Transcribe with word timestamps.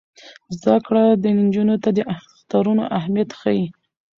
زده 0.59 0.75
کړه 0.85 1.03
نجونو 1.45 1.75
ته 1.83 1.89
د 1.97 1.99
اخترونو 2.15 2.83
اهمیت 2.97 3.29
ښيي. 3.39 3.65